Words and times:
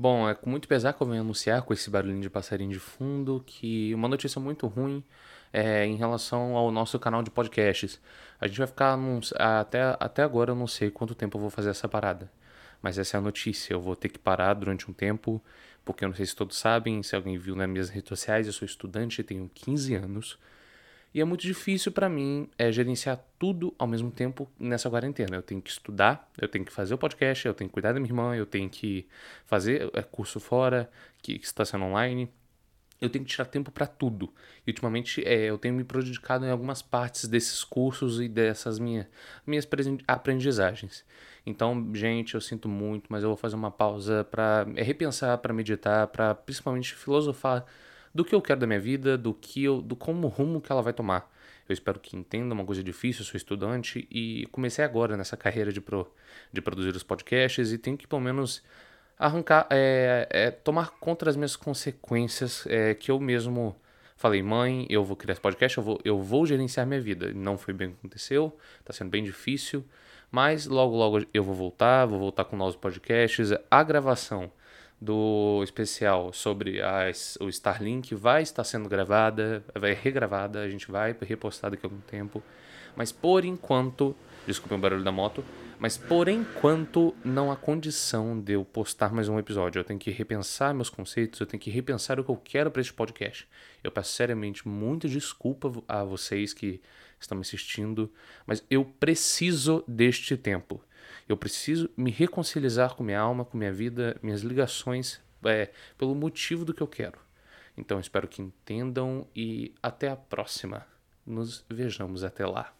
Bom, 0.00 0.28
é 0.28 0.34
com 0.34 0.48
muito 0.48 0.68
pesar 0.68 0.92
que 0.92 1.02
eu 1.02 1.08
venho 1.08 1.22
anunciar 1.22 1.62
com 1.62 1.72
esse 1.72 1.90
barulhinho 1.90 2.20
de 2.20 2.30
passarinho 2.30 2.70
de 2.70 2.78
fundo 2.78 3.42
que 3.44 3.92
uma 3.92 4.06
notícia 4.06 4.40
muito 4.40 4.68
ruim 4.68 5.02
é 5.52 5.84
em 5.86 5.96
relação 5.96 6.56
ao 6.56 6.70
nosso 6.70 7.00
canal 7.00 7.20
de 7.20 7.32
podcasts. 7.32 8.00
A 8.40 8.46
gente 8.46 8.58
vai 8.58 8.68
ficar 8.68 8.96
até, 9.34 9.96
até 9.98 10.22
agora 10.22 10.52
eu 10.52 10.54
não 10.54 10.68
sei 10.68 10.88
quanto 10.88 11.16
tempo 11.16 11.36
eu 11.36 11.40
vou 11.40 11.50
fazer 11.50 11.70
essa 11.70 11.88
parada. 11.88 12.30
Mas 12.80 12.96
essa 12.96 13.16
é 13.16 13.18
a 13.18 13.20
notícia. 13.20 13.74
Eu 13.74 13.80
vou 13.80 13.96
ter 13.96 14.08
que 14.08 14.20
parar 14.20 14.54
durante 14.54 14.88
um 14.88 14.94
tempo, 14.94 15.42
porque 15.84 16.04
eu 16.04 16.08
não 16.08 16.14
sei 16.14 16.26
se 16.26 16.36
todos 16.36 16.56
sabem, 16.56 17.02
se 17.02 17.16
alguém 17.16 17.36
viu 17.36 17.56
nas 17.56 17.68
minhas 17.68 17.88
redes 17.88 18.08
sociais, 18.08 18.46
eu 18.46 18.52
sou 18.52 18.66
estudante, 18.66 19.24
tenho 19.24 19.50
15 19.52 19.96
anos. 19.96 20.38
E 21.14 21.20
é 21.20 21.24
muito 21.24 21.42
difícil 21.42 21.90
para 21.90 22.08
mim 22.08 22.48
é, 22.58 22.70
gerenciar 22.70 23.18
tudo 23.38 23.74
ao 23.78 23.86
mesmo 23.86 24.10
tempo 24.10 24.50
nessa 24.58 24.90
quarentena. 24.90 25.36
Eu 25.36 25.42
tenho 25.42 25.60
que 25.60 25.70
estudar, 25.70 26.30
eu 26.38 26.48
tenho 26.48 26.64
que 26.64 26.72
fazer 26.72 26.94
o 26.94 26.98
podcast, 26.98 27.46
eu 27.46 27.54
tenho 27.54 27.68
que 27.68 27.74
cuidar 27.74 27.92
da 27.92 28.00
minha 28.00 28.10
irmã, 28.10 28.36
eu 28.36 28.44
tenho 28.44 28.68
que 28.68 29.06
fazer 29.46 29.90
é, 29.94 30.02
curso 30.02 30.38
fora, 30.38 30.90
que, 31.22 31.38
que 31.38 31.46
está 31.46 31.64
sendo 31.64 31.84
online. 31.84 32.30
Eu 33.00 33.08
tenho 33.08 33.24
que 33.24 33.30
tirar 33.30 33.44
tempo 33.46 33.70
para 33.70 33.86
tudo. 33.86 34.32
E 34.66 34.70
ultimamente 34.70 35.24
é, 35.24 35.44
eu 35.44 35.56
tenho 35.56 35.74
me 35.74 35.84
prejudicado 35.84 36.44
em 36.44 36.50
algumas 36.50 36.82
partes 36.82 37.26
desses 37.26 37.62
cursos 37.62 38.20
e 38.20 38.28
dessas 38.28 38.78
minha, 38.78 39.08
minhas 39.46 39.66
aprendizagens. 40.06 41.04
Então, 41.46 41.90
gente, 41.94 42.34
eu 42.34 42.40
sinto 42.40 42.68
muito, 42.68 43.06
mas 43.08 43.22
eu 43.22 43.30
vou 43.30 43.36
fazer 43.36 43.56
uma 43.56 43.70
pausa 43.70 44.24
para 44.24 44.66
é, 44.74 44.82
repensar, 44.82 45.38
para 45.38 45.54
meditar, 45.54 46.08
para 46.08 46.34
principalmente 46.34 46.94
filosofar 46.94 47.64
do 48.14 48.24
que 48.24 48.34
eu 48.34 48.42
quero 48.42 48.60
da 48.60 48.66
minha 48.66 48.80
vida, 48.80 49.16
do 49.16 49.34
que 49.34 49.64
eu, 49.64 49.80
do 49.80 49.96
como 49.96 50.28
rumo 50.28 50.60
que 50.60 50.70
ela 50.70 50.82
vai 50.82 50.92
tomar. 50.92 51.30
Eu 51.68 51.72
espero 51.72 52.00
que 52.00 52.16
entenda 52.16 52.54
uma 52.54 52.64
coisa 52.64 52.82
difícil, 52.82 53.24
sou 53.24 53.36
estudante 53.36 54.08
e 54.10 54.46
comecei 54.50 54.84
agora 54.84 55.16
nessa 55.16 55.36
carreira 55.36 55.70
de, 55.70 55.80
pro, 55.80 56.10
de 56.50 56.62
produzir 56.62 56.96
os 56.96 57.02
podcasts 57.02 57.72
e 57.72 57.78
tenho 57.78 57.96
que 57.96 58.06
pelo 58.06 58.22
menos 58.22 58.62
arrancar, 59.18 59.66
é, 59.70 60.26
é, 60.30 60.50
tomar 60.50 60.92
contra 60.92 61.28
as 61.28 61.36
minhas 61.36 61.56
consequências 61.56 62.64
é, 62.66 62.94
que 62.94 63.10
eu 63.10 63.20
mesmo 63.20 63.76
falei, 64.16 64.42
mãe, 64.42 64.86
eu 64.88 65.04
vou 65.04 65.16
criar 65.16 65.32
esse 65.32 65.40
podcast, 65.40 65.76
eu 65.76 65.84
vou, 65.84 66.00
eu 66.04 66.20
vou 66.20 66.46
gerenciar 66.46 66.86
minha 66.86 67.00
vida. 67.00 67.32
Não 67.34 67.58
foi 67.58 67.74
bem 67.74 67.88
o 67.88 67.90
que 67.92 67.98
aconteceu, 67.98 68.56
está 68.80 68.92
sendo 68.92 69.10
bem 69.10 69.22
difícil, 69.22 69.84
mas 70.30 70.66
logo, 70.66 70.96
logo 70.96 71.26
eu 71.32 71.42
vou 71.42 71.54
voltar, 71.54 72.06
vou 72.06 72.18
voltar 72.18 72.44
com 72.44 72.56
novos 72.56 72.76
podcasts. 72.76 73.50
A 73.70 73.82
gravação 73.82 74.50
do 75.00 75.60
especial 75.62 76.32
sobre 76.32 76.82
as, 76.82 77.38
o 77.40 77.48
Starlink 77.48 78.14
vai 78.14 78.42
estar 78.42 78.64
sendo 78.64 78.88
gravada, 78.88 79.64
vai 79.74 79.92
regravada, 79.94 80.60
a 80.60 80.68
gente 80.68 80.90
vai 80.90 81.16
repostar 81.20 81.70
daqui 81.70 81.86
a 81.86 81.88
algum 81.88 82.00
tempo. 82.00 82.42
Mas 82.96 83.12
por 83.12 83.44
enquanto, 83.44 84.16
desculpe 84.46 84.74
o 84.74 84.78
barulho 84.78 85.04
da 85.04 85.12
moto, 85.12 85.44
mas 85.78 85.96
por 85.96 86.28
enquanto 86.28 87.14
não 87.24 87.52
há 87.52 87.56
condição 87.56 88.40
de 88.40 88.54
eu 88.54 88.64
postar 88.64 89.12
mais 89.12 89.28
um 89.28 89.38
episódio. 89.38 89.78
Eu 89.78 89.84
tenho 89.84 90.00
que 90.00 90.10
repensar 90.10 90.74
meus 90.74 90.90
conceitos, 90.90 91.38
eu 91.38 91.46
tenho 91.46 91.60
que 91.60 91.70
repensar 91.70 92.18
o 92.18 92.24
que 92.24 92.30
eu 92.30 92.36
quero 92.36 92.68
para 92.68 92.80
este 92.80 92.92
podcast. 92.92 93.46
Eu 93.84 93.92
peço 93.92 94.12
seriamente 94.12 94.66
muita 94.66 95.08
desculpa 95.08 95.72
a 95.86 96.02
vocês 96.02 96.52
que 96.52 96.80
estão 97.20 97.36
me 97.36 97.42
assistindo, 97.42 98.10
mas 98.44 98.64
eu 98.68 98.84
preciso 98.84 99.84
deste 99.86 100.36
tempo. 100.36 100.82
Eu 101.28 101.36
preciso 101.36 101.90
me 101.96 102.10
reconciliar 102.10 102.94
com 102.94 103.04
minha 103.04 103.20
alma, 103.20 103.44
com 103.44 103.58
minha 103.58 103.72
vida, 103.72 104.16
minhas 104.22 104.40
ligações, 104.40 105.20
é, 105.44 105.70
pelo 105.96 106.14
motivo 106.14 106.64
do 106.64 106.72
que 106.72 106.82
eu 106.82 106.88
quero. 106.88 107.18
Então 107.76 108.00
espero 108.00 108.26
que 108.26 108.42
entendam 108.42 109.26
e 109.36 109.74
até 109.82 110.08
a 110.08 110.16
próxima. 110.16 110.86
Nos 111.26 111.64
vejamos 111.68 112.24
até 112.24 112.46
lá. 112.46 112.77